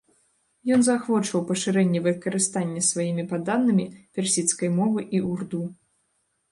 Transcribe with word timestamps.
Ён 0.77 0.85
заахвочваў 0.87 1.43
пашырэнне 1.51 2.01
выкарыстання 2.07 2.81
сваімі 2.89 3.27
падданымі 3.35 3.85
персідскай 4.17 4.69
мовы 4.81 4.99
і 5.19 5.23
урду. 5.33 5.63